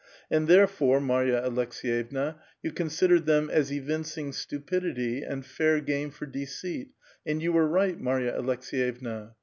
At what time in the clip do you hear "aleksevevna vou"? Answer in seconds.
1.45-2.71